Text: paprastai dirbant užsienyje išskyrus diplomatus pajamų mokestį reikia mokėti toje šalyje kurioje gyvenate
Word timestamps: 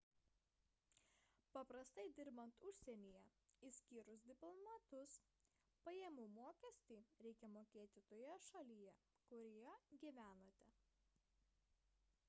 paprastai 1.57 2.05
dirbant 2.19 2.55
užsienyje 2.69 3.19
išskyrus 3.69 4.23
diplomatus 4.31 5.19
pajamų 5.89 6.25
mokestį 6.39 6.99
reikia 7.27 7.51
mokėti 7.59 8.05
toje 8.15 8.33
šalyje 8.49 8.97
kurioje 9.29 9.77
gyvenate 10.07 10.73